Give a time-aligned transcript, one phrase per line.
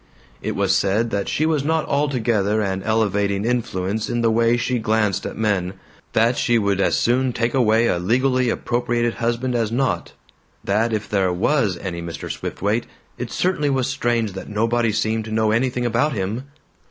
[0.41, 4.79] It was said that she was not altogether an elevating influence in the way she
[4.79, 5.75] glanced at men;
[6.13, 10.13] that she would as soon take away a legally appropriated husband as not;
[10.63, 12.31] that if there WAS any Mr.
[12.31, 12.87] Swiftwaite,
[13.19, 16.45] "it certainly was strange that nobody seemed to know anything about him!"